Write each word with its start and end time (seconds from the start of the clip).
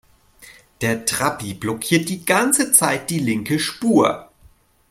Der 0.81 1.05
Trabi 1.05 1.53
blockiert 1.53 2.09
die 2.09 2.25
ganze 2.25 2.71
Zeit 2.71 3.11
die 3.11 3.19
linke 3.19 3.59
Spur. 3.59 4.31